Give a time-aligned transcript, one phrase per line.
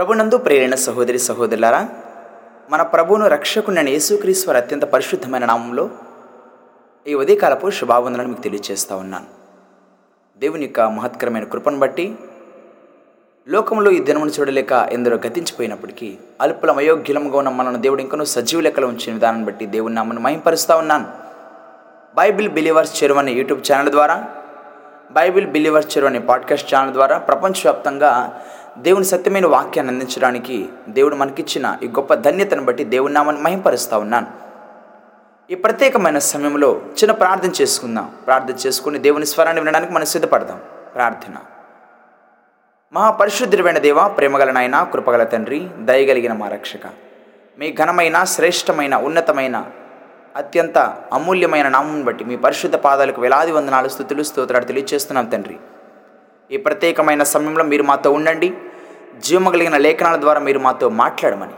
[0.00, 1.88] ప్రభునందు ప్రేరణ సహోదరి సహోదరులారా
[2.70, 5.90] మన ప్రభువును రక్షకుని యేసుక్రీశ్వర అత్యంత పరిశుద్ధమైన నామంలో
[7.08, 9.24] ఈ ఉదయకాలపు శుభావందనలు మీకు తెలియజేస్తూ ఉన్నాను.
[10.38, 12.14] దేవుని యొక్క మహత్కరమైన కృపను బట్టి
[13.48, 19.14] లోకంలో ఈ దినమును చూడలేక ఎందరో గతించిపోయినప్పటికీ అల్పులం అయోగ్యులముగా ఉన్న మనను దేవుడు ఇంకనూ సజీవ లెక్కలో ఉంచిన
[19.14, 21.06] విధానం బట్టి దేవుని నామను మహింపరుస్తూ ఉన్నాను.
[22.14, 24.24] బైబిల్ బిలీవర్స్ చెరువు అనే యూట్యూబ్ ఛానల్ ద్వారా
[25.10, 28.42] బైబిల్ బిలీవర్స్ చెరువు అనే పాడ్కాస్ట్ ఛానల్ ద్వారా ప్రపంచవ్యాప్తంగా
[28.80, 34.26] దేవుని సత్యమైన వాక్యాన్ని అందించడానికి దేవుడు మనకిచ్చిన ఈ గొప్ప ధన్యతను బట్టి దేవుని నామని మహింపరుస్తూ ఉన్నాను.
[35.50, 38.14] ఈ ప్రత్యేకమైన సమయంలో చిన్న ప్రార్థన చేసుకుందాం.
[38.26, 40.60] ప్రార్థన చేసుకుని దేవుని స్వరాన్ని వినడానికి మనం సిద్ధపడదాం.
[40.94, 41.34] ప్రార్థన.
[42.92, 46.86] మహాపరిశుద్ధుడైన దేవ ప్రేమగల నాయన కృపగల తండ్రి దయగలిగిన మా రక్షక.
[47.58, 49.66] మీ ఘనమైన శ్రేష్టమైన ఉన్నతమైన
[50.36, 50.78] అత్యంత
[51.12, 55.56] అమూల్యమైన నామం బట్టి మీ పరిశుద్ధ పాదాలకు వేలాది వందనాలు స్థుతులు స్తోత్రాలు తెలియజేస్తున్నాం తండ్రి.
[56.50, 58.56] ఈ ప్రత్యేకమైన సమయంలో మీరు మాతో ఉండండి.
[59.18, 61.56] జీవము కలిగిన లేఖనాల ద్వారా మీరు మాతో మాట్లాడమని.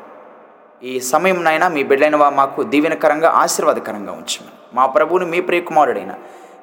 [0.88, 4.52] ఈ సమయం నాయన మీ బిడ్డైన వా మాకు దీవెనకరంగా ఆశీర్వాదకరంగా ఉంచమని.
[4.74, 6.14] మా ప్రభువుని మీ ప్రియకుమారుడైన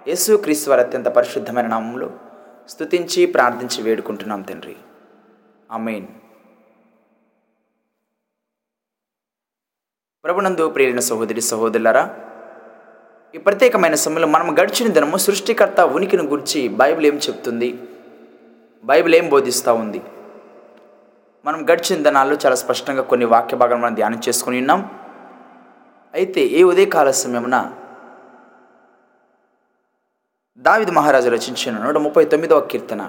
[0.07, 2.09] యేసు క్రీస్తు వారి అత్యంత పరిశుద్ధమైన నామంలో
[2.69, 4.75] స్తుతించి ప్రార్థించి వేడుకుంటున్నాం తండ్రి.
[5.71, 6.07] అమెయిన్
[10.23, 12.15] ప్రభునందు ప్రేరిన సహోదరి సహోదరులరా
[13.35, 17.79] ఈ ప్రత్యేకమైన సమయంలో మనం గడిచిన దినము సృష్టికర్త ఉనికిని గురించి బైబిల్ ఏం చెప్తుంది?
[18.83, 20.01] బైబిల్ ఏం బోధిస్తూ ఉంది?
[21.49, 24.81] మనం గడిచిన దినాల్లో చాలా స్పష్టంగా కొన్ని వాక్య భాగాలు మనం ధ్యానం చేసుకుని ఉన్నాం.
[26.13, 27.57] అయితే ఏ ఉదయకాల సమయమున
[30.65, 33.03] దావిద్ మహారాజు రచించిన నూట ముప్పై తొమ్మిదవ కీర్తన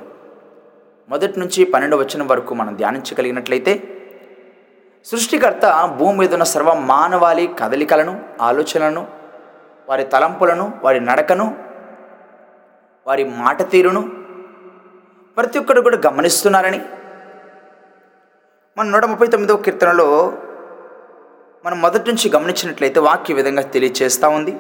[1.08, 3.74] మొదటి నుంచి పన్నెండు వచనం వరకు మనం ధ్యానించగలిగినట్లయితే
[5.06, 5.66] సృష్టికర్త
[5.98, 9.02] భూమి మీద ఉన్న సర్వ మానవాళి కదలికలను ఆలోచనలను
[9.88, 11.48] వారి తలంపులను వారి నడకను
[13.06, 14.02] వారి మాట తీరును
[15.36, 16.80] ప్రతి ఒక్కరు కూడా గమనిస్తున్నారని
[18.81, 20.33] మన నూట ముప్పై తొమ్మిదవ కీర్తనలో
[21.64, 24.56] మనం మొదటి నుంచి గమనించినట్లయితే వాక్య విధంగా తెలియచేస్తూ ఉంది.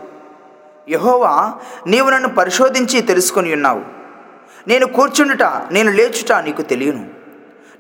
[0.88, 1.54] యహోవా
[1.86, 3.80] నీవు నన్ను పరిశోధించి తెలుసుకొని ఉన్నావు.
[4.68, 7.08] నేను కూర్చుండుట నేను లేచుట నీకు తెలియను.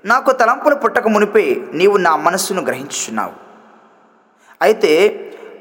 [0.04, 3.32] నాకు తలంపులు పుట్టక మునిపే నీవు నా మనస్సును గ్రహించుచున్నావు.
[4.62, 4.90] అయితే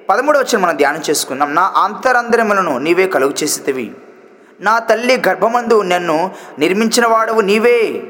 [0.10, 1.56] పదమూడవ వచ్చిన మనం ధ్యానం చేసుకుందాం.
[1.56, 3.92] నా అంతరంధ్రములను నీవే కలుగు చేసేవి
[4.62, 8.04] నా తల్లి గర్భమందు నన్ను నిర్మించిన వాడవు నీవే.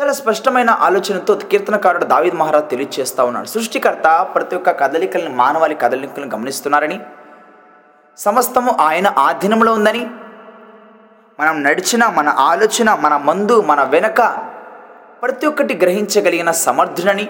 [0.00, 3.48] చాలా స్పష్టమైన ఆలోచనతో కీర్తనకారుడు దావిద్ మహారాజ్ తెలియజేస్తూ ఉన్నాడు.
[3.48, 7.00] సృష్టికర్త ప్రతి ఒక్క కదలికలను మానవాళి కదలికలను గమనిస్తున్నారని
[8.16, 10.02] సమస్తము ఆయన ఆధీనంలో ఉందని
[11.40, 14.20] మనం నడిచిన మన ఆలోచన మన మందు మన వెనక
[15.22, 17.26] ప్రతి ఒక్కటి గ్రహించగలిగిన సమర్థుడని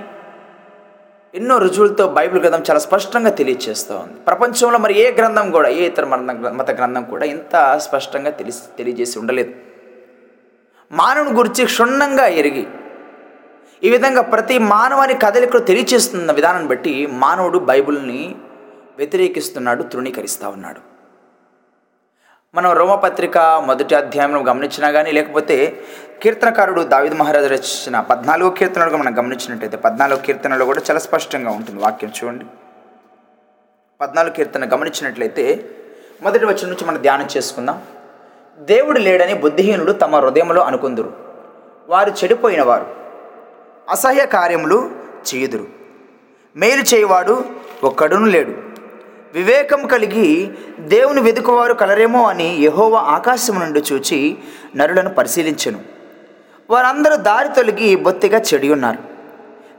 [1.34, 4.14] ఎన్నో రుజువులతో బైబిల్ గ్రంథం చాలా స్పష్టంగా తెలియజేస్తూ ఉంది.
[4.28, 9.18] ప్రపంచంలో మరి ఏ గ్రంథం కూడా ఏ ఇతర మత మత గ్రంథం కూడా ఇంత స్పష్టంగా తెలిసి తెలియజేసి
[9.18, 9.69] ఉండలేదు.
[10.92, 12.66] మానవుని గురించి క్షుణ్ణంగా ఎరిగి
[13.82, 18.34] ఈ విధంగా ప్రతి మానవాని కదలికలు తెలియచేస్తున్న విధానాన్ని బట్టి మానవుడు బైబిల్ని
[18.98, 20.80] వ్యతిరేకిస్తున్నాడు తృణీకరిస్తూ ఉన్నాడు.
[22.54, 25.84] మనం రోమపత్రిక మొదటి అధ్యాయంలో గమనించినా కానీ లేకపోతే
[26.22, 32.12] కీర్తనకారుడు దావిద్ మహారాజు రచించిన పద్నాలుగో కీర్తనలు మనం గమనించినట్టయితే పద్నాలుగో కీర్తనలో కూడా చాలా స్పష్టంగా ఉంటుంది వాక్యం
[32.24, 32.46] చూడండి.
[34.00, 35.70] పద్నాలుగు కీర్తన గమనించినట్లయితే
[36.22, 37.82] మొదటి వచ్చిన నుంచి మనం ధ్యానం చేసుకుందాం.
[38.60, 41.12] దేవుడు లేడని బుద్ధిహీనులు తమ హృదయంలో అనుకుందురు.
[41.88, 42.86] వారు చెడిపోయినవారు.
[43.90, 44.90] అసహ్య కార్యములు
[45.34, 45.66] చేయుదురు.
[46.56, 47.44] మేలు చేయవాడు
[47.84, 48.52] ఒక్కడును లేడు.
[49.34, 54.38] వివేకం కలిగి దేవుని వెతుకువారు కలరేమో అని యహోవ ఆకాశం నుండి చూచి
[54.76, 55.80] నరులను పరిశీలించెను.
[56.70, 58.98] వారందరూ దారి తొలగి బొత్తిగా చెడి ఉన్నారు.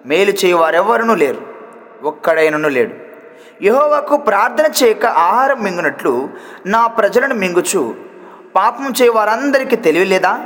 [0.05, 1.41] మేలు చేయవారెవ్వరూ లేరు.
[2.03, 2.95] ఒక్కడైనను లేడు.
[3.63, 6.29] యహోవాకు ప్రార్థన చేయక ఆహారం మింగునట్లు
[6.65, 8.10] నా ప్రజలను మింగుచు
[8.55, 10.45] పాపం చేయవారందరికీ తెలియలేదా?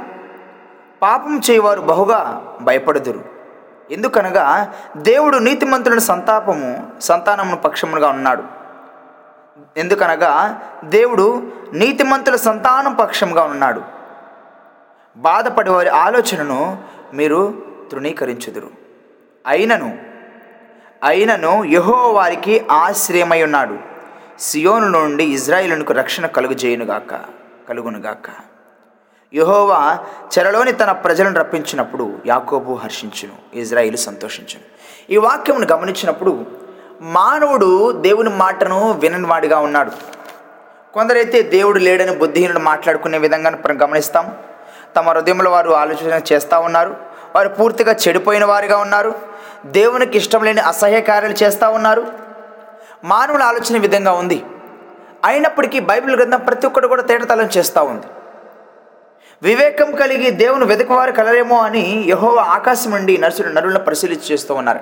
[1.01, 3.23] పాపం చేయవారు బహుగా భయపడుదురు.
[3.91, 8.43] ఎందుకనగా దేవుడు నీతిమంతులను సంతాపము సంతానమును పక్షముగా ఉన్నాడు.
[9.77, 13.81] ఎందుకనగా దేవుడు నీతిమంతుల సంతానం పక్షంగా ఉన్నాడు.
[15.17, 16.77] బాధపడే వారి ఆలోచనను
[17.13, 18.69] మీరు తృణీకరించుదురు.
[19.47, 19.97] అయినను
[21.03, 23.77] అయినను యహో వారికి ఆశ్రయమై ఉన్నాడు.
[24.39, 27.19] సియోను నుండి ఇజ్రాయిలునికి రక్షణ కలుగుజేయునుగాక.
[27.69, 28.29] కలుగునుగాక.
[29.33, 29.97] యహోవా
[30.39, 34.75] చెరలోని తన ప్రజలను రప్పించినప్పుడు యాకోబు హర్షించును ఇజ్రాయిలు సంతోషించును.
[35.11, 36.45] ఈ వాక్యమును గమనించినప్పుడు
[37.01, 39.91] మానవుడు దేవుని మాటను విననివాడిగా ఉన్నాడు.
[40.93, 44.37] కొందరైతే దేవుడు లేడని బుద్ధిహీనుడు మాట్లాడుకునే విధంగా మనం గమనిస్తాం.
[44.95, 46.95] తమ హృదయంలో వారు ఆలోచన చేస్తూ ఉన్నారు.
[47.35, 49.13] వారు పూర్తిగా చెడిపోయిన వారిగా ఉన్నారు.
[49.65, 52.07] దేవునికి ఇష్టం లేని అసహ్య కార్యాలు చేస్తూ ఉన్నారు.
[53.03, 54.43] మానవుల ఆలోచన విధంగా ఉంది.
[55.25, 58.07] అయినప్పటికీ బైబిల్ గ్రంథం ప్రతి ఒక్కటి కూడా తేటతలం చేస్తూ ఉంది.
[59.43, 64.79] వివేకం కలిగి దేవుని వెతకవారు కలరేమో అని యహోవ ఆకాశం నుండి నరుసులు నరులను పరిశీలించి చేస్తూ ఉన్నారు.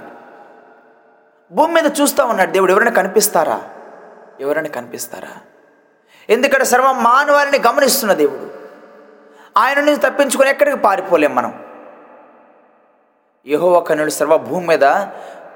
[1.51, 2.51] భూమి మీద చూస్తూ ఉన్నాడు.
[2.51, 3.62] దేవుడు ఎవరైనా కనిపిస్తారా?
[4.40, 5.28] ఎవరైనా కనిపిస్తారా?
[6.30, 8.51] ఎందుకంటే సర్వ మానవాళిని గమనిస్తున్న దేవుడు.
[9.60, 11.63] ఆయన నుంచి తప్పించుకొని ఎక్కడికి పారిపోలేం మనం?
[13.48, 14.81] యహోవ కన్నుడు సర్వ భూమి మీద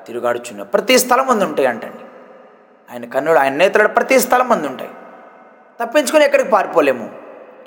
[0.05, 2.06] తిరుగాడుచున్న ప్రతి స్థలం ముందు ఉంటాయి అంటండి
[2.91, 4.89] ఆయన కన్నుడు ఆయన నేతలు ప్రతి స్థలం మంది ఉంటాయి.
[5.83, 7.15] తప్పించుకొని ఎక్కడికి పారిపోలేము?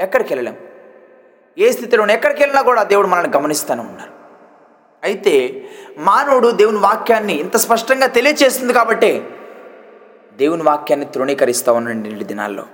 [0.00, 0.56] ఎక్కడికి వెళ్ళలేము
[1.58, 4.10] ఏ స్థితిలో ఎక్కడికి వెళ్ళినా కూడా దేవుడు మనల్ని గమనిస్తూనే ఉన్నారు.
[5.04, 5.64] అయితే
[5.98, 9.24] మానవుడు దేవుని వాక్యాన్ని ఇంత స్పష్టంగా తెలియచేస్తుంది కాబట్టి
[10.36, 12.66] దేవుని వాక్యాన్ని తృణీకరిస్తూ ఉండండి నేటి దినాల్లో.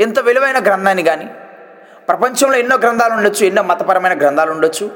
[0.00, 1.24] ఇంత విలువైన గ్రంథాన్ని కానీ
[2.08, 4.90] ప్రపంచంలో ఎన్నో గ్రంథాలు ఉండొచ్చు ఎన్నో మతపరమైన గ్రంథాలు ఉండొచ్చు.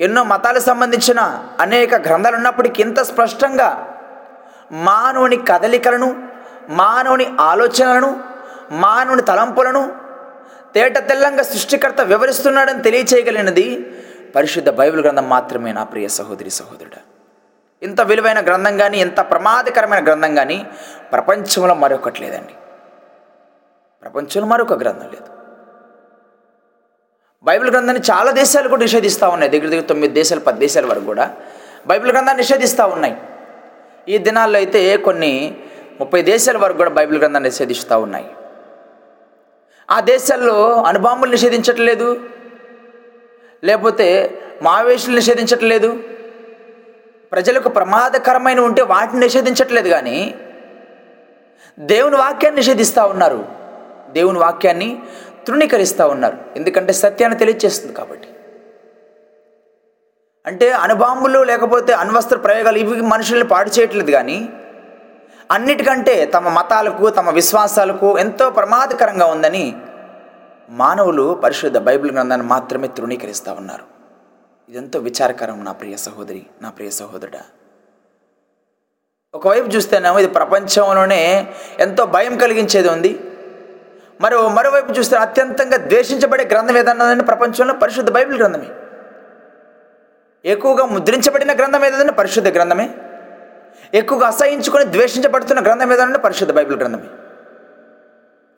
[0.00, 3.93] ఎన్నో మతాలకు సంబంధించిన అనేక గ్రంథాలు ఉన్నప్పటికీ ఇంత స్పష్టంగా
[4.72, 6.28] మానవుని కదలికలను
[6.68, 8.20] మానవుని ఆలోచనలను
[8.70, 9.96] మానవుని తలంపులను
[10.74, 13.96] తేట తెల్లంగా సృష్టికర్త వివరిస్తున్నాడని తెలియచేయగలిగినది
[14.36, 17.14] పరిశుద్ధ బైబిల్ గ్రంథం మాత్రమే నా ప్రియ సహోదరి సహోదరుడు.
[17.84, 20.66] ఇంత విలువైన గ్రంథం కానీ ఇంత ప్రమాదకరమైన గ్రంథం కానీ
[21.12, 22.54] ప్రపంచంలో మరొకటి లేదండి.
[24.02, 25.34] ప్రపంచంలో మరొక గ్రంథం లేదు.
[27.44, 29.52] బైబిల్ గ్రంథాన్ని చాలా దేశాలు కూడా నిషేధిస్తూ ఉన్నాయి.
[29.52, 31.36] దగ్గర దగ్గర తొమ్మిది దేశాలు పది దేశాల వరకు కూడా
[31.86, 33.16] బైబిల్ గ్రంథాన్ని నిషేధిస్తూ ఉన్నాయి.
[34.08, 35.56] ఈ దినాల్లో అయితే కొన్ని
[36.00, 38.26] ముప్పై దేశాల వరకు కూడా బైబిల్ గ్రంథాన్ని నిషేధిస్తూ ఉన్నాయి.
[39.90, 42.20] ఆ దేశాల్లో అనుబాంబులు నిషేధించట్లేదు.
[43.64, 46.00] లేకపోతే మావేషులు నిషేధించట్లేదు.
[47.32, 50.34] ప్రజలకు ప్రమాదకరమైన ఉంటే వాటిని నిషేధించట్లేదు కానీ
[51.78, 53.44] దేవుని వాక్యాన్ని నిషేధిస్తూ ఉన్నారు.
[54.10, 55.02] దేవుని వాక్యాన్ని
[55.46, 56.38] తృణీకరిస్తూ ఉన్నారు.
[56.56, 58.28] ఎందుకంటే సత్యాన్ని తెలియచేస్తుంది కాబట్టి.
[60.46, 64.48] అంటే అణుబాంబులు లేకపోతే అణ్వస్త్ర ప్రయోగాలు ఇవి మనుషుల్ని పాడు చేయట్లేదు కానీ
[65.50, 69.76] అన్నిటికంటే తమ మతాలకు తమ విశ్వాసాలకు ఎంతో ప్రమాదకరంగా ఉందని
[70.70, 73.84] మానవులు పరిశుద్ధ బైబిల్ గ్రంథాన్ని మాత్రమే తృణీకరిస్తూ ఉన్నారు.
[74.68, 77.42] ఇదెంతో విచారకరం నా ప్రియ సహోదరి నా ప్రియ సహోదరుడా.
[79.34, 83.20] ఒకవైపు చూస్తేనేమో ఇది ప్రపంచంలోనే ఎంతో భయం కలిగించేది ఉంది.
[84.20, 88.70] మరో మరోవైపు చూస్తే అత్యంతంగా ద్వేషించబడే గ్రంథం ఏదన్నదని ప్రపంచంలో పరిశుద్ధ బైబిల్ గ్రంథమే.
[90.44, 92.90] ఎక్కువగా ముద్రించబడిన గ్రంథం ఏదైనా పరిశుద్ధ గ్రంథమే?
[93.94, 97.06] ఎక్కువగా అసహించుకొని ద్వేషించబడుతున్న గ్రంథం ఏదైనా పరిశుద్ధ బైబిల్ గ్రంథమే?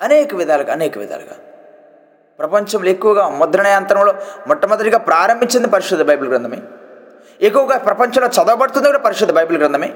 [0.03, 1.37] అనేక విధాలుగా అనేక విధాలుగా.
[2.39, 4.15] ప్రపంచంలో ఎక్కువగా ముద్రణ యంత్రంలో
[4.47, 6.59] మొట్టమొదటిగా ప్రారంభించింది పరిశుద్ధ బైబిల్ గ్రంథమే.
[7.43, 9.95] ఎక్కువగా ప్రపంచంలో చదవబడుతుంది కూడా పరిశుద్ధ బైబిల్ గ్రంథమే.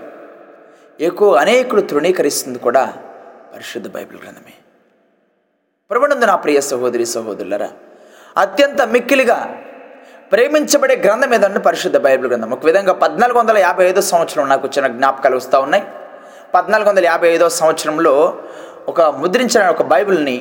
[1.00, 2.92] ఎక్కువ అనేకులు తృణీకరిస్తుంది కూడా
[3.54, 4.52] పరిశుద్ధ బైబిల్ గ్రంథమే.
[5.90, 7.70] ప్రభునందు నా ప్రియ సహోదరి సహోదరులరా
[8.36, 9.64] అత్యంత మిక్కిలిగా
[10.32, 12.50] ప్రేమించబడే గ్రంథం ఏదంటే పరిశుద్ధ బైబిల్ గ్రంథం.
[12.56, 15.84] ఒక విధంగా పద్నాలుగు వందల యాభై ఐదో సంవత్సరం నాకు వచ్చిన జ్ఞాపకాలు వస్తూ ఉన్నాయి.
[16.54, 18.12] పద్నాలుగు వందల యాభై ఐదో సంవత్సరంలో
[18.92, 20.36] ఒక ముద్రించిన ఒక బైబిల్ని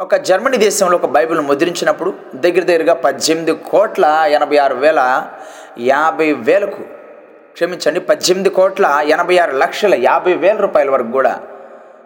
[0.00, 2.10] ఒక జర్మనీ దేశంలో ఒక బైబిల్ ముద్రించినప్పుడు
[2.44, 4.04] దగ్గర దగ్గరగా పద్దెనిమిది కోట్ల
[4.38, 5.00] ఎనభై ఆరు వేల
[5.92, 6.82] యాభై వేలకు
[7.54, 11.36] క్షమించండి పద్దెనిమిది కోట్ల ఎనభై ఆరు లక్షల యాభై వేల రూపాయల వరకు కూడా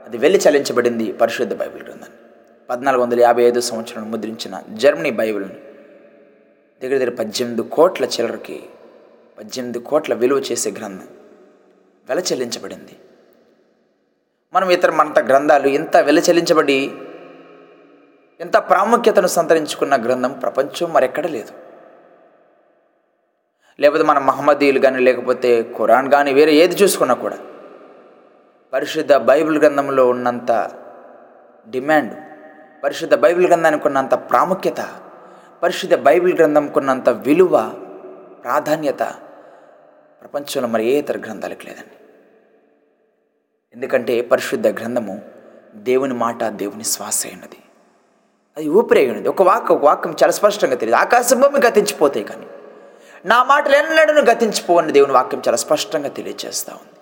[0.07, 2.17] అది వెళ్ళి చెల్లించబడింది పరిశుద్ధ బైబిల్ గ్రంథాన్ని.
[2.71, 5.59] పద్నాలుగు వందల యాభై ఐదు సంవత్సరం ముద్రించిన జర్మనీ బైబిల్ని.
[6.83, 8.59] దగ్గర దగ్గర పద్దెనిమిది కోట్ల చిల్లరకి
[9.39, 11.09] పద్దెనిమిది కోట్ల విలువ చేసే గ్రంథం
[12.09, 12.95] వెల చెల్లించబడింది.
[14.53, 16.79] మనం ఇతర మనంత గ్రంథాలు ఇంత వెల చెల్లించబడి
[18.41, 21.53] ఇంత ప్రాముఖ్యతను సంతరించుకున్న గ్రంథం ప్రపంచం మరెక్కడ లేదు.
[23.81, 27.39] లేకపోతే మన మహమ్మదీయులు కానీ లేకపోతే ఖురాన్ కానీ వేరే ఏది చూసుకున్నా కూడా
[28.73, 30.71] పరిశుద్ధ బైబిల్ గ్రంథంలో ఉన్నంత
[31.71, 32.17] డిమాండ్
[32.85, 34.81] పరిశుద్ధ బైబిల్ గ్రంథానికి ఉన్నంత ప్రాముఖ్యత
[35.63, 37.69] పరిశుద్ధ బైబిల్ గ్రంథంకున్నంత విలువ
[38.45, 38.99] ప్రాధాన్యత
[40.21, 41.97] ప్రపంచంలో మరి ఏ ఇతర గ్రంథాలకు లేదండి.
[43.75, 45.21] ఎందుకంటే పరిశుద్ధ గ్రంథము
[45.75, 47.59] దేవుని మాట దేవుని శ్వాస అయినది.
[48.57, 49.29] అది ఊపిరి అయినది.
[49.29, 51.01] ఒక వాక్ ఒక వాక్యం చాలా స్పష్టంగా తెలియదు.
[51.01, 52.47] ఆకాశం భూమి గతించిపోతాయి కానీ
[53.25, 57.01] నా మాటలు ఎన్నడను గతించిపోవని దేవుని వాక్యం చాలా స్పష్టంగా తెలియజేస్తూ ఉంది.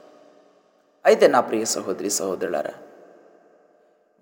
[1.07, 2.71] అయితే నా ప్రియ సహోదరి సహోదరులారా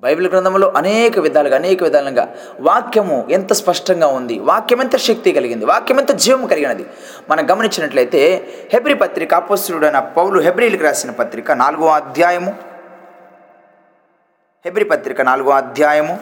[0.01, 6.01] బైబిల్ గ్రంథంలో అనేక విధాలుగా అనేక విధాలుగా వాక్యము ఎంత స్పష్టంగా ఉంది వాక్యం ఎంత శక్తి కలిగింది వాక్యం
[6.01, 6.87] ఎంత జీవం కలిగినది.
[7.29, 12.51] మనం గమనించినట్లయితే హెబ్రి పత్రిక అపోస్తుడైన పౌలు హెబ్రిలకు రాసిన పత్రిక నాలుగో అధ్యాయము.
[14.65, 16.21] హెబ్రి పత్రిక నాలుగో అధ్యాయము.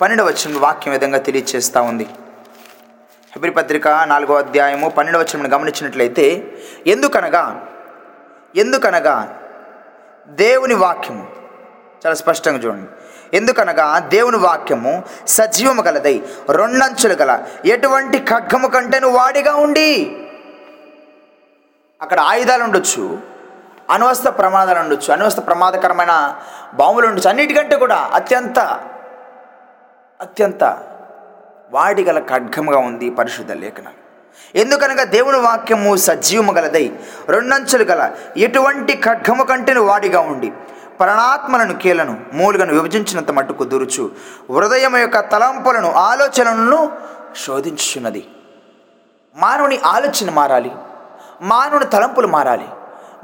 [0.00, 2.04] పన్నెండవ వాక్యం విధంగా తెలియచేస్తూ ఉంది.
[3.32, 6.52] హెబ్రి పత్రిక నాలుగో అధ్యాయము పన్నెండవ వచ్చిన గమనించినట్లయితే
[6.86, 7.66] ఎందుకనగా
[8.56, 9.38] ఎందుకనగా
[10.28, 11.25] దేవుని వాక్యము
[12.06, 12.88] చాలా స్పష్టంగా చూడండి.
[13.36, 19.90] ఎందుకనగా దేవుని వాక్యము సజీవము గలదై రెండంచులు గల ఎటువంటి ఖడ్గము కంటేను వాడిగా ఉండి.
[22.02, 23.18] అక్కడ ఆయుధాలు ఉండొచ్చు
[23.90, 26.36] అనవస్థ ప్రమాదాలు ఉండొచ్చు అనవస్థ ప్రమాదకరమైన
[26.74, 28.58] బాంబులు ఉండొచ్చు అన్నిటికంటే కూడా అత్యంత
[30.20, 30.64] అత్యంత
[31.70, 33.92] వాడిగల ఖడ్గముగా ఉంది పరిశుద్ధ లేఖనం.
[34.54, 36.92] ఎందుకనగా దేవుని వాక్యము సజీవము గలదై
[37.28, 40.52] రెండంచులు గల ఎటువంటి ఖడ్గము కంటేను వాడిగా ఉండి.
[40.98, 44.10] ప్రాణాత్మలను కీలను మూలుగను విభజించినంత మట్టుకు దురుచు.
[44.54, 46.92] హృదయం యొక్క తలంపులను ఆలోచనలను
[47.46, 48.28] శోధించున్నది
[49.36, 50.72] మానవుని ఆలోచన మారాలి.
[51.42, 52.68] మానవుని తలంపులు మారాలి.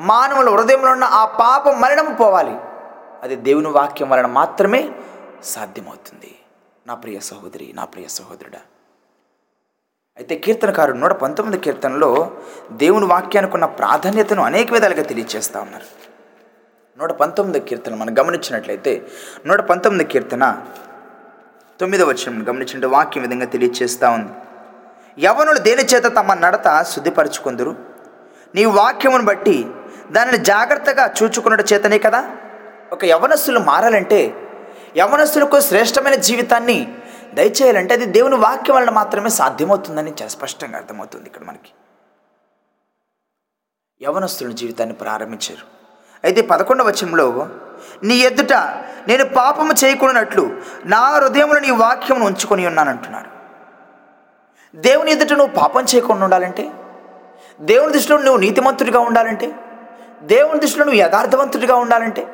[0.00, 2.56] మానవుల హృదయంలో ఉన్న ఆ పాప మరణం పోవాలి.
[3.22, 4.90] అది దేవుని వాక్యం వలన మాత్రమే
[5.44, 6.38] సాధ్యమవుతుంది.
[6.86, 8.58] నా ప్రియ సహోదరి నా ప్రియ సహోదరుడా.
[10.16, 12.30] అయితే కీర్తనకారుడు నూట పంతొమ్మిది కీర్తనలో
[12.72, 16.12] దేవుని వాక్యానికి ఉన్న ప్రాధాన్యతను అనేక విధాలుగా తెలియజేస్తూ ఉన్నారు.
[16.99, 19.06] నూట పంతొమ్మిది కీర్తన మనం గమనించినట్లయితే
[19.46, 20.66] నూట పంతొమ్మిది కీర్తన
[21.80, 24.32] తొమ్మిదవ వచ్చిన గమనించిన వాక్యం విధంగా తెలియజేస్తూ ఉంది.
[25.25, 27.76] యవనులు దేని చేత తమ నడత శుద్ధిపరచుకుందరు?
[28.54, 29.70] నీ వాక్యమును బట్టి
[30.11, 32.37] దానిని జాగ్రత్తగా చూచుకున్నట్టు చేతనే కదా?
[32.92, 34.50] ఒక యవనస్తులు మారాలంటే
[34.96, 36.96] యవనస్తులకు శ్రేష్టమైన జీవితాన్ని
[37.34, 41.70] దయచేయాలంటే అది దేవుని వాక్యం వలన మాత్రమే సాధ్యమవుతుందని చాలా స్పష్టంగా అర్థమవుతుంది ఇక్కడ మనకి.
[44.02, 45.81] యవనస్తుల జీవితాన్ని ప్రారంభించారు.
[46.24, 47.48] అయితే పదకొండవ వచనంలో
[48.02, 48.52] నీ ఎదుట
[49.08, 53.28] నేను పాపము చేయకున్నట్లు నా హృదయంలో నీ వాక్యమును ఉంచుకొని ఉన్నానంటున్నాడు.
[54.76, 56.70] దేవుని ఎదుట నువ్వు పాపం చేయకుండా ఉండాలంటే?
[57.60, 59.54] దేవుని దృష్టిలో నువ్వు నీతిమంతుడిగా ఉండాలంటే?
[60.22, 62.26] దేవుని దృష్టిలో నువ్వు యథార్థవంతుడిగా ఉండాలంటే?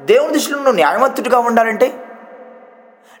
[0.00, 1.98] దేవుని దృష్టిలో నువ్వు న్యాయవంతుడిగా ఉండాలంటే?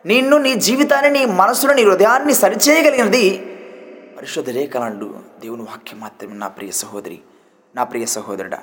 [0.06, 3.56] నిన్ను నీ జీవితాన్ని నీ మనసును నీ హృదయాన్ని సరిచేయగలిగినది
[4.18, 7.18] పరిశుద్ధ రేఖలండు దేవుని వాక్యం మాత్రమే నా ప్రియ సహోదరి
[7.74, 8.58] నా ప్రియ సహోదరుడా.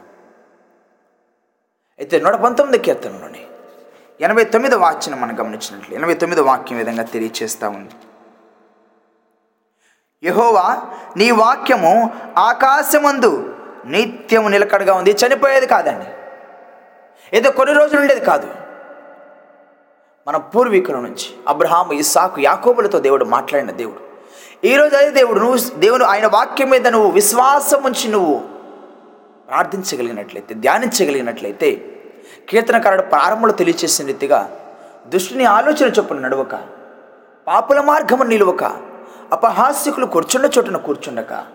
[2.02, 3.48] అయితే నూట పంతొమ్మిది కీర్తనలోని
[4.22, 7.90] ఎనభై తొమ్మిది వాక్యం మనం గమనించినట్లు ఎనభై తొమ్మిది వాక్యం విధంగా తెలియచేస్తూ ఉంది.
[10.24, 10.82] యహోవా
[11.18, 13.56] నీ వాక్యము ఆకాశమందు
[13.86, 16.06] నిత్యము నిలకడగా ఉంది చనిపోయేది కాదండి.
[17.38, 18.48] ఏదో కొన్ని రోజులు ఉండేది కాదు.
[20.28, 24.00] మన పూర్వీకుల నుంచి అబ్రహాము ఇస్సాకు యాకోబులతో దేవుడు మాట్లాడిన దేవుడు.
[24.68, 28.42] ఈరోజు అదే దేవుడు నువ్వు దేవుడు ఆయన వాక్యం మీద నువ్వు విశ్వాసం ఉంచి నువ్వు
[29.48, 31.91] ప్రార్థించగలిగినట్లయితే ధ్యానించగలిగినట్లయితే
[32.50, 34.58] కీర్తనకారుడు ప్రారంభంలో తెలియచేసిన రీతిగా
[35.08, 36.56] దుష్టుని ఆలోచన చొప్పున నడవక
[37.48, 38.64] పాపుల మార్గము నిలువక
[39.32, 41.46] అపహాస్యకులు కూర్చున్న చోటున కూర్చుండక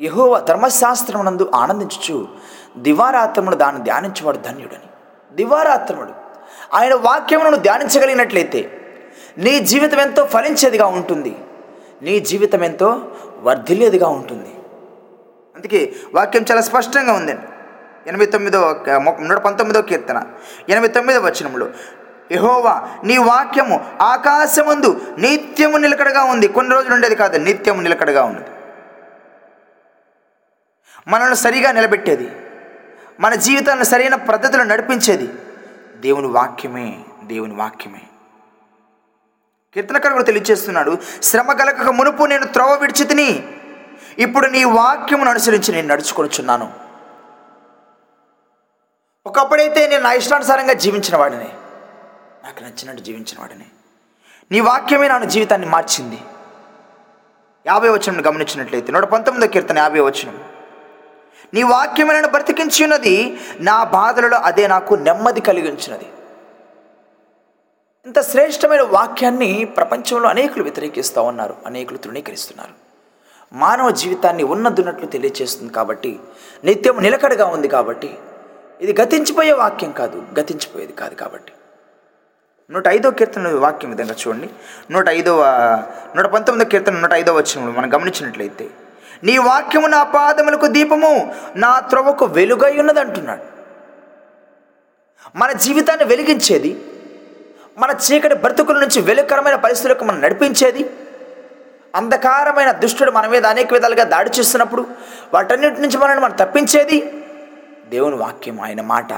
[0.00, 2.28] యహోవ ధర్మశాస్త్రమునందు ఆనందించుచు
[2.76, 4.88] దివారాత్రమును దాన్ని ధ్యానించేవాడు ధన్యుడని.
[5.34, 6.12] దివారాత్రముడు
[6.74, 8.80] ఆయన వాక్యమును ధ్యానించగలిగినట్లయితే
[9.38, 11.38] నీ జీవితం ఎంతో ఫలించేదిగా ఉంటుంది
[12.02, 13.08] నీ జీవితం ఎంతో
[13.42, 14.54] వర్ధిల్లేదిగా ఉంటుంది.
[15.56, 17.46] అందుకే వాక్యం చాలా స్పష్టంగా ఉందండి.
[18.08, 18.84] ఎనభై తొమ్మిదో
[19.20, 20.22] నూట పంతొమ్మిదో కీర్తన.
[20.68, 21.68] ఎనభై తొమ్మిదో వచనంలో
[22.32, 26.48] యహోవా నీ వాక్యము ఆకాశముందు నిత్యము నిలకడగా ఉంది.
[26.48, 28.44] కొన్ని రోజులు ఉండేది కాదు నిత్యము నిలకడగా ఉన్నది.
[31.08, 32.30] మనల్ని సరిగా నిలబెట్టేది.
[33.20, 35.32] మన జీవితాలను సరైన పద్ధతిలో నడిపించేది.
[36.00, 38.00] దేవుని వాక్యమే దేవుని వాక్యమే.
[39.74, 43.48] కీర్తనకారు కూడా తెలియజేస్తున్నాడు శ్రమ కలగక మునుపు నేను త్రోవ విడిచి తిని
[44.18, 46.87] ఇప్పుడు నీ వాక్యమును అనుసరించి నేను నడుచుకొనుచున్నాను.
[49.28, 51.48] ఒకప్పుడైతే నేను నా ఇష్టానుసారంగా జీవించిన వాడిని.
[52.44, 53.64] నాకు నచ్చినట్టు జీవించిన వాడిని.
[54.52, 56.18] నీ వాక్యమే నా జీవితాన్ని మార్చింది.
[57.66, 60.44] యాభై వచనం గమనించినట్లయితే నూట పంతొమ్మిదో కీర్తన యాభై వచనం.
[61.54, 66.06] నీ వాక్యమే నన్ను బ్రతికించి ఉన్నది నా బాధలలో అదే నాకు నెమ్మది కలిగించినది
[68.06, 72.74] ఇంత శ్రేష్టమైన వాక్యాన్ని ప్రపంచంలో అనేకులు వ్యతిరేకిస్తూ ఉన్నారు అనేకులు తృణీకరిస్తున్నారు.
[73.52, 76.20] మానవ జీవితాన్ని ఉన్నదున్నట్లు తెలియచేస్తుంది కాబట్టి
[76.64, 78.18] నిత్యం నిలకడగా ఉంది కాబట్టి
[78.80, 81.52] ఇది గతించిపోయే వాక్యం కాదు గతించిపోయేది కాదు కాబట్టి.
[82.70, 84.48] నూట ఐదో కీర్తన వాక్యం విధంగా చూడండి.
[84.90, 85.42] నూట ఐదవ
[86.16, 88.68] నూట పంతొమ్మిదో కీర్తన నూట ఐదో వచ్చిన మనం గమనించినట్లయితే
[89.24, 93.44] నీ వాక్యము నా పాదములకు దీపము నా త్రొవకు వెలుగై ఉన్నది అంటున్నాడు.
[95.36, 96.84] మన జీవితాన్ని వెలిగించేది
[97.78, 100.90] మన చీకటి బ్రతుకుల నుంచి వెలుకరమైన పరిస్థితులకు మనం నడిపించేది
[101.94, 104.86] అంధకారమైన దుష్టుడు మన మీద అనేక విధాలుగా దాడి చేస్తున్నప్పుడు
[105.34, 107.17] వాటన్నిటి నుంచి మనల్ని మనం తప్పించేది
[107.88, 109.12] దేవుని వాక్యం ఆయన మాట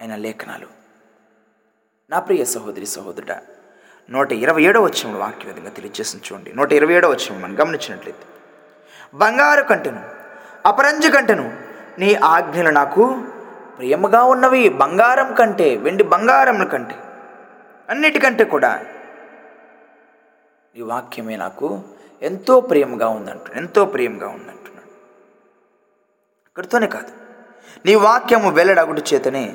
[0.00, 0.66] ఆయన లేఖనాలు.
[2.10, 3.32] నా ప్రియ సహోదరి సహోదరుడ
[4.10, 6.52] నూట ఇరవై ఏడో వచ్చిన వాక్యం విధంగా తెలియజేసింది చూడండి.
[6.52, 8.26] నూట ఇరవై ఏడో వచ్చిన మనం గమనించినట్లయితే
[9.14, 10.02] బంగారు కంటెను
[10.66, 11.58] అపరంజ కంటెను
[11.98, 13.22] నీ ఆజ్ఞలు నాకు
[13.76, 16.94] ప్రియముగా ఉన్నవి బంగారం కంటే వెండి బంగారం కంటే
[17.90, 18.84] అన్నిటికంటే కూడా
[20.76, 21.80] ఈ వాక్యమే నాకు
[22.22, 24.90] ఎంతో ప్రేమగా ఉందంటున్నాడు ఎంతో ప్రియంగా ఉందంటున్నాడు.
[26.46, 27.25] అక్కడితోనే కాదు.
[27.86, 29.54] నీ వాక్యము వెల్లడగుడు చేతనే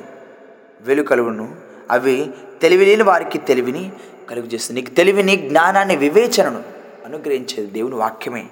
[0.80, 1.56] వెలుకలుగును
[1.90, 2.30] అవి
[2.62, 3.92] తెలివి లేని వారికి తెలివిని
[4.30, 6.62] కలుగు చేస్తుంది నీకు తెలివిని జ్ఞానాన్ని వివేచనను
[7.06, 8.46] అనుగ్రహించేది దేవుని వాక్యమే.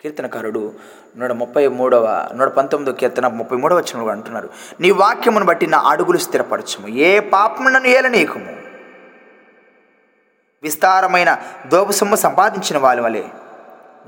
[0.00, 0.72] కీర్తనకారుడు
[1.16, 4.50] నూట ముప్పై మూడవ నూట పంతొమ్మిదో కీర్తన ముప్పై మూడవ వచ్చిన అంటున్నారు
[4.80, 6.88] నీ వాక్యమును బట్టి నా అడుగులు స్థిరపరచము.
[6.88, 8.62] ఏ పాపము నన్ను ఏలనీయకము?
[10.62, 13.24] విస్తారమైన దోపసొమ్ము సంపాదించిన వాళ్ళ వలే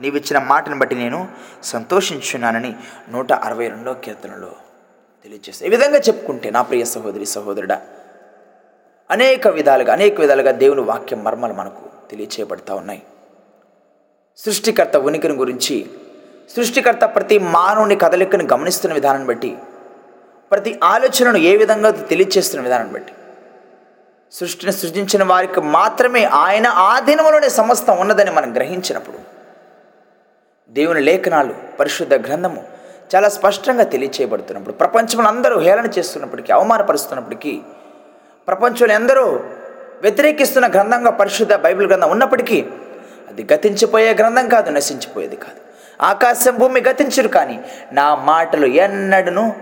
[0.01, 1.29] నీవిచ్చిన మాటను బట్టి నేను
[1.63, 2.75] సంతోషించున్నానని
[3.09, 4.53] నూట అరవై రెండో కీర్తనలో
[5.23, 7.83] తెలియజేస్తాను ఈ విధంగా చెప్పుకుంటే నా ప్రియ సహోదరి సహోదరుడా
[9.11, 13.03] అనేక విధాలుగా అనేక విధాలుగా దేవుని వాక్యం మర్మలు మనకు తెలియచేయబడతా ఉన్నాయి.
[14.37, 15.91] సృష్టికర్త ఉనికిని గురించి
[16.57, 19.57] సృష్టికర్త ప్రతి మానవుని కదలికను గమనిస్తున్న విధానాన్ని బట్టి
[20.51, 23.13] ప్రతి ఆలోచనను ఏ విధంగా తెలియచేస్తున్న విధానాన్ని బట్టి
[24.33, 29.34] సృష్టిని సృజించిన వారికి మాత్రమే ఆయన ఆధీనంలోనే సమస్తం ఉన్నదని మనం గ్రహించినప్పుడు
[30.71, 32.65] దేవుని లేఖనాలు పరిశుద్ధ గ్రంథము
[33.15, 37.61] చాలా స్పష్టంగా తెలియచేయబడుతున్నప్పుడు ప్రపంచంలో అందరూ హేళన చేస్తున్నప్పటికీ అవమానపరుస్తున్నప్పటికీ
[38.49, 39.27] ప్రపంచంలో ఎందరో
[40.03, 42.65] వ్యతిరేకిస్తున్న గ్రంథంగా పరిశుద్ధ బైబిల్ గ్రంథం ఉన్నప్పటికీ
[43.29, 45.61] అది గతించిపోయే గ్రంథం కాదు నశించిపోయేది కాదు.
[46.03, 47.61] ఆకాశం భూమి గతించరు కానీ
[47.93, 49.57] నా మాటలు ఎన్నడను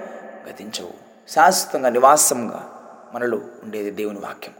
[0.48, 0.94] గతించవు.
[1.28, 2.62] శాశ్వతంగా నివాసంగా
[3.14, 4.54] మనలో ఉండేది దేవుని వాక్యం.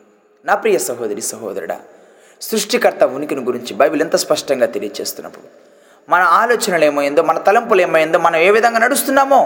[0.45, 1.81] నా ప్రియ సహోదరి సహోదరుడా
[2.41, 5.62] సృష్టికర్త ఉనికిని గురించి బైబిల్ ఎంత స్పష్టంగా తెలియచేస్తున్నప్పుడు
[6.09, 9.41] మన ఆలోచనలు ఏమైందో మన తలంపులు ఏమైందో మనం ఏ విధంగా నడుస్తున్నామో.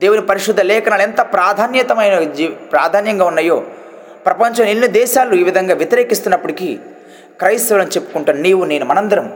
[0.00, 3.56] దేవుని పరిశుద్ధ లేఖనాలు ఎంత ప్రాధాన్యతమైన జీ ప్రాధాన్యంగా ఉన్నాయో
[4.24, 6.68] ప్రపంచం ఎన్ని దేశాలు ఈ విధంగా వ్యతిరేకిస్తున్నప్పటికీ
[7.38, 9.26] క్రైస్తవులను చెప్పుకుంటాను నీవు నేను మనందరం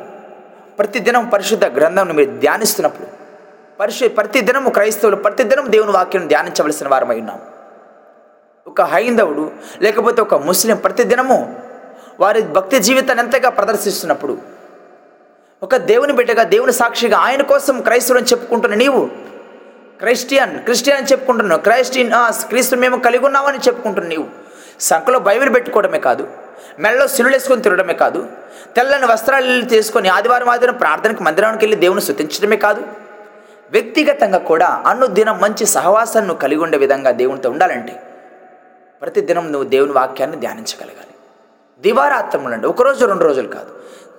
[0.78, 3.08] ప్రతిదినం పరిశుద్ధ గ్రంథంను మీరు ధ్యానిస్తున్నప్పుడు
[3.80, 7.40] పరిశు ప్రతిదినము క్రైస్తవులు ప్రతిదినం దేవుని వాక్యం ధ్యానించవలసిన వారమై ఉన్నాం
[8.66, 9.44] ఒక హైందవుడు
[9.80, 11.38] లేకపోతే ఒక ముస్లిం ప్రతిదినము
[12.20, 14.34] వారి భక్తి జీవితాన్ని ఎంతగా ప్రదర్శిస్తున్నప్పుడు
[15.62, 19.00] ఒక దేవుని బిడ్డగా దేవుని సాక్షిగా ఆయన కోసం క్రైస్తవుని చెప్పుకుంటున్న నీవు.
[20.00, 21.60] క్రైస్టియన్ క్రిస్టియన్ అని చెప్పుకుంటున్నావు.
[21.60, 22.12] క్రైస్టియన్
[22.48, 24.26] క్రీస్తు మేము కలిగి ఉన్నామని చెప్పుకుంటున్నావు నీవు.
[24.80, 26.24] సంఖలో బైబిల్ పెట్టుకోవడమే కాదు
[26.78, 28.20] మెడలో సిలులేసుకొని తిరగడమే కాదు
[28.76, 32.82] తెల్లని వస్త్రాలు తీసుకొని ఆదివారం ఆదివారం ప్రార్థనకు మందిరానికి వెళ్ళి దేవుని స్తుతించడమే కాదు.
[33.72, 37.94] వ్యక్తిగతంగా కూడా అనుదినం మంచి సహవాసాన్ని నువ్వు కలిగి ఉండే విధంగా దేవునితో ఉండాలంటే
[39.02, 41.14] ప్రతిదినం నువ్వు దేవుని వాక్యాన్ని ధ్యానించగలగాలి.
[41.80, 43.72] దివారాత్రములు అంటే ఒకరోజు రెండు రోజులు కాదు.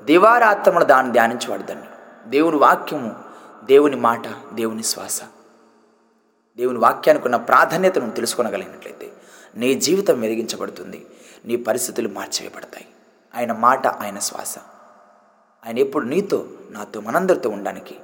[0.04, 1.64] దివారాత్రములు దాన్ని ధ్యానించేవాడు
[2.30, 3.16] దేవుని వాక్యము
[3.64, 4.24] దేవుని మాట
[4.54, 5.22] దేవుని శ్వాస.
[6.58, 9.12] దేవుని వాక్యానికి ఉన్న ప్రాధాన్యతను తెలుసుకొనగలిగినట్లయితే
[9.56, 11.06] నీ జీవితం మెరిగించబడుతుంది
[11.46, 12.88] నీ పరిస్థితులు మార్చివేయబడతాయి.
[13.36, 14.58] ఆయన మాట ఆయన శ్వాస.
[15.66, 17.96] ఆయన ఎప్పుడు నీతో నాతో మనందరితో ఉండడానికి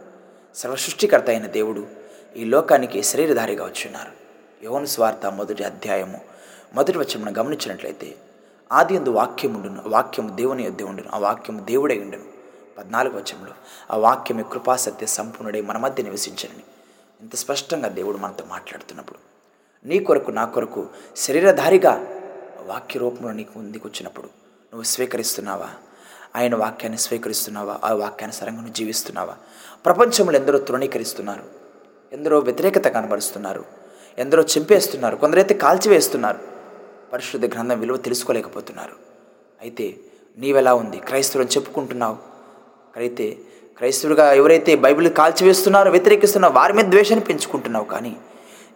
[0.55, 1.87] సర్వసృష్టికర్త అయిన దేవుడు
[2.35, 4.11] ఈ లోకానికి శరీరధారిగా వచ్చున్నారు.
[4.63, 6.21] యోను స్వార్థ మొదటి అధ్యాయము
[6.73, 8.15] మొదటి వచ్చి గమనించినట్లయితే
[8.71, 12.23] ఆది ఎందు వాక్యముండును ఆ వాక్యము దేవుని యొద్దే ఉండును ఆ వాక్యము దేవుడై ఉండును.
[12.77, 13.51] పద్నాలుగు వచనంలో
[13.91, 16.63] ఆ వాక్యమే కృపాసత్య సంపూర్ణుడై మన మధ్య నివసించనని.
[17.21, 19.19] ఇంత స్పష్టంగా దేవుడు మనతో మాట్లాడుతున్నప్పుడు
[19.87, 22.05] నీ కొరకు నా కొరకు శరీరధారిగా
[22.65, 25.69] వాక్య రూపంలో నీకు ముందుకు వచ్చినప్పుడు నువ్వు స్వీకరిస్తున్నావా?
[26.35, 27.79] ఆయన వాక్యాన్ని స్వీకరిస్తున్నావా?
[27.83, 29.35] ఆ వాక్యానుసారంగా నువ్వు జీవిస్తున్నావా?
[29.85, 31.43] ప్రపంచంలో ఎందరో తృణీకరిస్తున్నారు
[32.13, 33.65] ఎందరో వ్యతిరేకత కనబరుస్తున్నారు
[34.17, 36.56] ఎందరో చింపేస్తున్నారు కొందరైతే కాల్చివేస్తున్నారు.
[37.13, 38.95] పరిశుద్ధ గ్రంథం విలువ తెలుసుకోలేకపోతున్నారు.
[39.61, 39.97] అయితే
[40.37, 40.97] నీవెలా ఉంది?
[40.97, 42.17] క్రైస్తవులను చెప్పుకుంటున్నావు.
[42.95, 43.37] అయితే
[43.77, 48.17] క్రైస్తవుడిగా ఎవరైతే బైబిల్ కాల్చివేస్తున్నారో వ్యతిరేకిస్తున్నారో వారి మీద ద్వేషాన్ని పెంచుకుంటున్నావు కానీ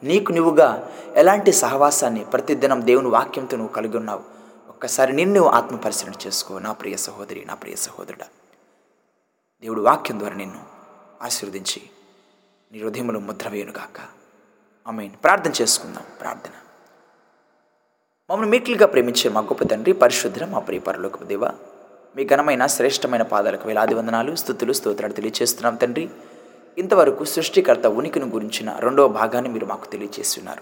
[0.03, 4.23] నీకు నువ్వుగా ఎలాంటి సహవాసాన్ని ప్రతిదినం దేవుని వాక్యంతో నువ్వు కలిగి ఉన్నావు?
[4.69, 6.59] ఒక్కసారి నిన్ను ఆత్మ పరిశీలన చేసుకో.
[6.59, 8.25] నా ప్రియ సహోదరి నా ప్రియ సహోదరుడా.
[9.61, 10.63] దేవుడు వాక్యం ద్వారా నిన్ను
[11.21, 11.81] ఆశీర్వదించి
[12.71, 14.01] నీ హృదయంలో ముద్ర వేయునుగాక.
[14.87, 16.03] ఆమె ప్రార్థన చేసుకుందాం.
[16.21, 16.51] ప్రార్థన.
[18.31, 20.79] మమ్మల్ని మీట్లుగా ప్రేమించే మా గొప్ప తండ్రి పరిశుద్ధ మా ప్రియ
[21.23, 21.45] దేవ.
[22.15, 26.09] మీ ఘనమైన శ్రేష్టమైన పాదాలకు వేలాది వందనాలు స్థుతులు స్తోత్రాలు తెలియజేస్తున్నాం తండ్రి.
[26.77, 30.61] ఇంతవరకు సృష్టికర్త ఉనికిని గురించిన రెండవ భాగాన్ని మీరు మాకు తెలియజేస్తున్నారు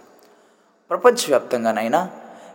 [0.90, 2.10] ప్రపంచవ్యాప్తంగానైనా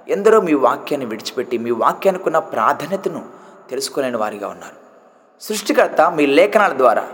[0.08, 3.24] ఎందరో మీ వాక్యాన్ని విడిచిపెట్టి మీ వాక్యానికి ఉన్న ప్రాధాన్యతను
[3.70, 4.76] తెలుసుకోలేని వారిగా ఉన్నారు.
[5.40, 7.08] సృష్టికర్త మీ లేఖనాల ద్వారా.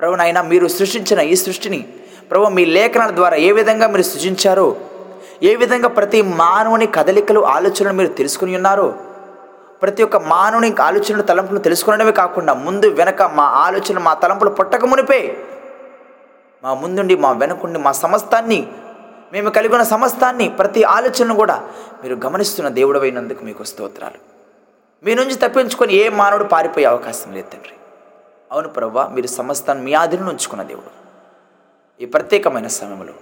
[0.00, 0.16] ప్రభు
[0.48, 1.88] మీరు సృష్టించిన ఈ సృష్టిని
[2.30, 4.76] ప్రభు మీ లేఖనాల ద్వారా ఏ విధంగా మీరు సృజించారో
[5.42, 8.98] ఏ విధంగా ప్రతి మానవుని కదలికలు ఆలోచనలు మీరు తెలుసుకుని ఉన్నారో?
[9.82, 15.46] ప్రతి ఒక్క మానవుని ఆలోచనలు తలంపులు తెలుసుకోవడమే కాకుండా ముందు వెనక మా ఆలోచన మా తలంపులు పుట్టక మునిపే.
[16.64, 18.68] మా ముందుండి మా వెనకుండి మా సమస్తాన్ని
[19.32, 21.68] మేము కలిగి ఉన్న సమస్తాన్ని ప్రతి ఆలోచనను కూడా
[22.02, 24.18] మీరు గమనిస్తున్న దేవుడవైనందుకు మీకు స్తోత్రాలు.
[25.04, 27.74] మీ నుంచి తప్పించుకొని ఏ మానవుడు పారిపోయే అవకాశం లేదు తండ్రి.
[28.52, 30.90] అవును ప్రవ్వా మీరు సమస్తాన్ని మీ ఆధీనంలో ఉంచుకున్న దేవుడు.
[32.00, 33.12] ఈ ప్రత్యేకమైన సమయంలో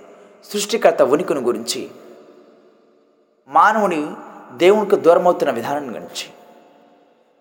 [0.50, 1.90] సృష్టికర్త ఉనికిని గురించి
[3.48, 4.00] మానవుని
[4.52, 6.26] దేవునికి దూరమవుతున్న విధానం గురించి.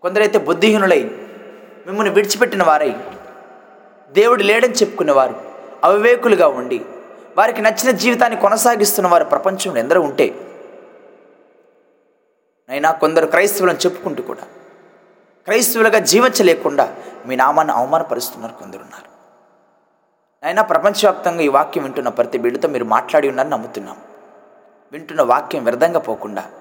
[0.01, 1.03] కొందరైతే బుద్ధిహీనులై
[1.87, 2.93] మిమ్మల్ని విడిచిపెట్టిన వారై
[4.11, 5.35] దేవుడు లేడని చెప్పుకునేవారు
[5.83, 6.79] అవివేకులుగా ఉండి
[7.37, 10.27] వారికి నచ్చిన జీవితాన్ని కొనసాగిస్తున్న వారు ప్రపంచంలో ఎందరో ఉంటే
[12.69, 14.41] అయినా కొందరు క్రైస్తవులను చెప్పుకుంటూ కూడా
[15.45, 19.11] క్రైస్తవులుగా జీవించలేకుండా మీ నామాన్ని అవమానపరుస్తున్నారు కొందరున్నారు.
[20.43, 23.97] అయినా ప్రపంచవ్యాప్తంగా ఈ వాక్యం వింటున్న ప్రతి బిడ్డతో మీరు మాట్లాడి ఉన్నారని నమ్ముతున్నాం.
[24.91, 26.51] వింటున్న వాక్యం వ్యర్థంగా పోకుండా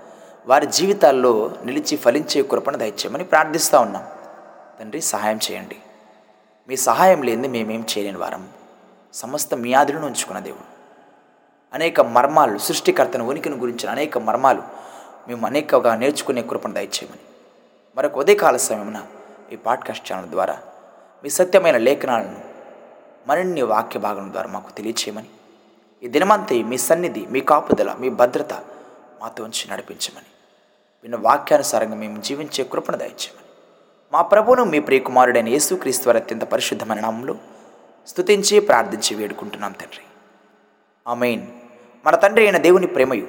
[0.46, 4.06] వారి జీవితాల్లో నిలిచి ఫలించే కృపను దయచేయమని ప్రార్థిస్తూ ఉన్నాం.
[4.80, 5.76] తండ్రి సహాయం చేయండి.
[6.68, 8.48] మీ సహాయం లేని మేమేం చేయలేని వారం.
[9.14, 10.64] సమస్త మీ ఆదిలను ఉంచుకున్న దేవుడు.
[11.74, 14.62] అనేక మర్మాలు సృష్టికర్తను ఉనికిని గురించిన అనేక మర్మాలు
[15.28, 17.20] మేము అనేకగా నేర్చుకునే కృపను దయచేయమని.
[17.96, 19.02] మరొక ఉదయకాల సమయమున
[19.52, 20.58] ఈ పాడ్కాస్ట్ ఛానల్ ద్వారా
[21.22, 22.49] మీ సత్యమైన లేఖనాలను
[23.28, 25.28] మరిన్ని వాక్య భాగం ద్వారా మాకు తెలియచేయమని.
[26.02, 28.54] ఈ దినమంతే మీ సన్నిధి మీ కాపుదల మీ భద్రత
[29.22, 30.26] మాతో ఉంచి నడిపించమని.
[31.02, 33.46] విన్న వాక్యానుసారంగా మేము జీవించే కృపణ దయచేయమని.
[34.12, 37.36] మా ప్రభువును మీ ప్రియకుమారుడైన యేసుక్రీస్తు వారి అత్యంత పరిశుద్ధమైన నామంలో
[38.06, 40.04] స్తుతించి ప్రార్థించి వేడుకుంటున్నాం తండ్రి.
[41.08, 41.46] ఆమెన్.
[42.06, 43.26] మన తండ్రి అయిన దేవుని ప్రేమయు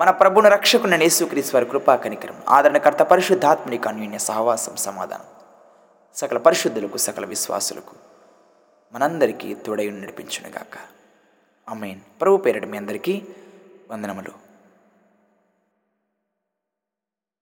[0.00, 5.24] మన ప్రభుని రక్షకున్న యేసుక్రీస్తు వారి కృపా కనికరం ఆదరణకర్త పరిశుద్ధాత్మని అన్యోన్య సహవాసం సమాధానం
[6.16, 8.07] సకల పరిశుద్ధులకు సకల విశ్వాసులకు
[8.92, 10.76] మనందరికీ తోడై నడిపించునుగాక.
[11.68, 13.22] అమేన్ ప్రభు పేరిట మీ అందరికీ
[13.90, 14.47] వందనములు.